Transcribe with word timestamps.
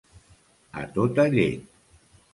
A 0.83 0.87
tota 0.95 1.27
llet. 1.37 1.69